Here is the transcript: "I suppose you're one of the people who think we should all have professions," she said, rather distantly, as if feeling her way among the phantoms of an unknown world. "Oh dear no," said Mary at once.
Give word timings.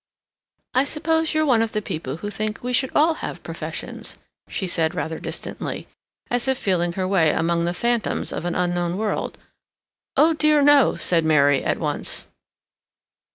"I 0.73 0.83
suppose 0.83 1.35
you're 1.35 1.45
one 1.45 1.61
of 1.61 1.73
the 1.73 1.81
people 1.83 2.15
who 2.17 2.31
think 2.31 2.63
we 2.63 2.73
should 2.73 2.89
all 2.95 3.13
have 3.21 3.43
professions," 3.43 4.17
she 4.49 4.65
said, 4.65 4.95
rather 4.95 5.19
distantly, 5.19 5.87
as 6.31 6.47
if 6.47 6.57
feeling 6.57 6.93
her 6.93 7.07
way 7.07 7.29
among 7.29 7.65
the 7.65 7.73
phantoms 7.75 8.33
of 8.33 8.43
an 8.45 8.55
unknown 8.55 8.97
world. 8.97 9.37
"Oh 10.17 10.33
dear 10.33 10.63
no," 10.63 10.95
said 10.95 11.23
Mary 11.23 11.63
at 11.63 11.77
once. 11.77 12.29